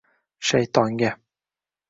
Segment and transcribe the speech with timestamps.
[0.47, 1.13] «shayton»ga